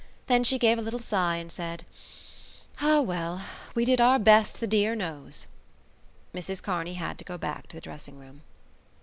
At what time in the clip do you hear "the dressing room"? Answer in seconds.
7.77-8.41